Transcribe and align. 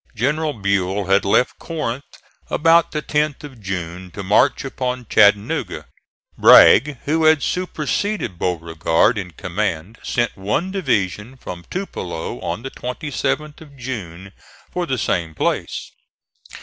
General 0.15 0.53
Buell 0.53 1.05
had 1.05 1.25
left 1.25 1.59
Corinth 1.59 2.17
about 2.49 2.91
the 2.91 3.03
10th 3.03 3.43
of 3.43 3.61
June 3.61 4.09
to 4.09 4.23
march 4.23 4.65
upon 4.65 5.05
Chattanooga; 5.07 5.85
Bragg, 6.39 6.97
who 7.05 7.25
had 7.25 7.43
superseded 7.43 8.39
Beauregard 8.39 9.19
in 9.19 9.29
command, 9.29 9.99
sent 10.01 10.35
one 10.35 10.71
division 10.71 11.35
from 11.37 11.65
Tupelo 11.69 12.39
on 12.39 12.63
the 12.63 12.71
27th 12.71 13.61
of 13.61 13.77
June 13.77 14.31
for 14.71 14.87
the 14.87 14.97
same 14.97 15.35
place. 15.35 15.91